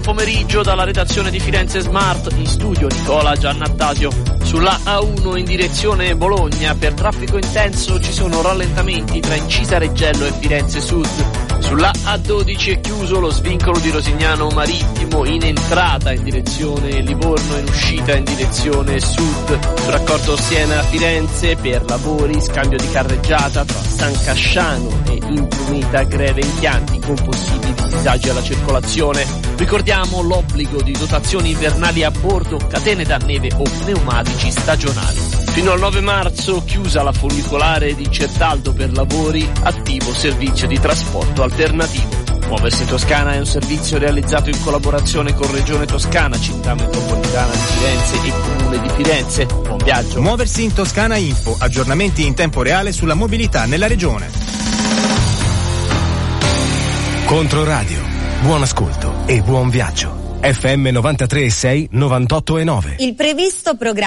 [0.00, 4.10] buon pomeriggio dalla redazione di Firenze Smart, in studio Nicola Giannattasio.
[4.42, 10.32] Sulla A1 in direzione Bologna per traffico intenso ci sono rallentamenti tra Incisa Reggello e
[10.32, 11.60] Firenze Sud.
[11.60, 17.60] Sulla A12 è chiuso lo svincolo di Rosignano Marittimo in entrata in direzione Livorno e
[17.60, 19.58] in uscita in direzione sud.
[19.80, 26.98] Sul raccordo Siena-Firenze per lavori, scambio di carreggiata tra San Casciano e Intrumita Greve Impianti
[27.00, 29.39] con possibili disagi alla circolazione.
[29.60, 35.18] Ricordiamo l'obbligo di dotazioni invernali a bordo, catene da neve o pneumatici stagionali.
[35.52, 41.42] Fino al 9 marzo chiusa la funicolare di Certaldo per lavori, attivo servizio di trasporto
[41.42, 42.08] alternativo.
[42.46, 47.58] Muoversi in Toscana è un servizio realizzato in collaborazione con Regione Toscana, Città Metropolitana di
[47.58, 49.44] Firenze e Comune di Firenze.
[49.44, 50.22] Buon viaggio.
[50.22, 54.30] Muoversi in Toscana Info, aggiornamenti in tempo reale sulla mobilità nella regione.
[57.26, 57.99] Controradio,
[58.42, 60.38] buon ascolto e buon viaggio.
[60.40, 62.96] FM 93 6 98 e 9.
[63.00, 63.98] Il previsto programma